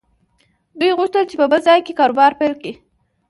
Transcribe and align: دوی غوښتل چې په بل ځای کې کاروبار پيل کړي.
دوی 0.79 0.91
غوښتل 0.97 1.23
چې 1.29 1.35
په 1.39 1.45
بل 1.51 1.59
ځای 1.67 1.79
کې 1.85 1.97
کاروبار 1.99 2.31
پيل 2.39 2.53
کړي. 2.61 2.73